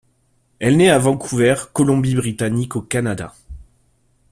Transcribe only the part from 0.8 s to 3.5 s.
à Vancouver, Colombie-Britannique au Canada.